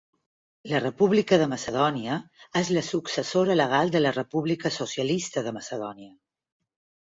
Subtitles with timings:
[0.69, 2.15] La República de Macedònia
[2.61, 6.11] és la successora legal de la República Socialista de Macedònia.